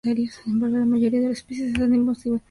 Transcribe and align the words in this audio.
Sin 0.03 0.31
embargo, 0.53 0.77
la 0.77 0.85
mayoría 0.85 1.21
de 1.21 1.27
los 1.29 1.41
episodios 1.41 1.73
están 1.73 1.91
disponibles 1.91 2.17
en 2.25 2.33
Internet. 2.33 2.39